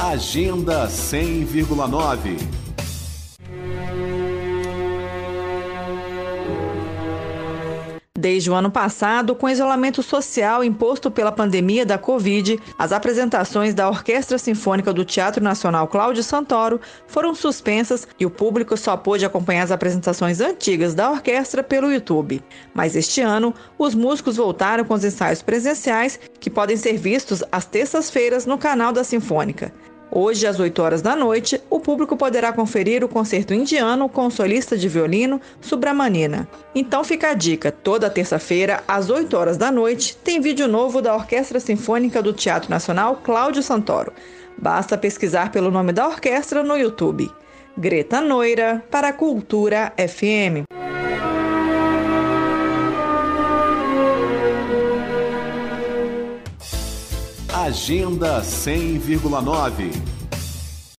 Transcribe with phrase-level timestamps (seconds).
[0.00, 2.67] Agenda 100,9.
[8.18, 13.74] Desde o ano passado, com o isolamento social imposto pela pandemia da Covid, as apresentações
[13.74, 19.24] da Orquestra Sinfônica do Teatro Nacional Cláudio Santoro foram suspensas e o público só pôde
[19.24, 22.42] acompanhar as apresentações antigas da orquestra pelo YouTube.
[22.74, 27.66] Mas este ano, os músicos voltaram com os ensaios presenciais, que podem ser vistos às
[27.66, 29.72] terças-feiras no canal da Sinfônica.
[30.10, 34.30] Hoje, às 8 horas da noite, o público poderá conferir o concerto indiano com o
[34.30, 36.48] solista de violino Subramanina.
[36.74, 41.14] Então fica a dica: toda terça-feira, às 8 horas da noite, tem vídeo novo da
[41.14, 44.12] Orquestra Sinfônica do Teatro Nacional Cláudio Santoro.
[44.56, 47.30] Basta pesquisar pelo nome da orquestra no YouTube.
[47.76, 50.87] Greta Noira, para a Cultura FM.
[57.66, 60.17] Agenda 100,9.